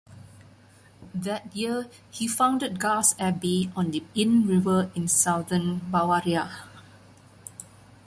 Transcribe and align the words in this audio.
That 1.13 1.55
year 1.55 1.87
he 2.09 2.27
founded 2.27 2.79
Gars 2.79 3.13
Abbey 3.19 3.71
on 3.75 3.91
the 3.91 4.03
Inn 4.15 4.47
River 4.47 4.89
in 4.95 5.07
southern 5.07 5.77
Bavaria. 5.91 6.49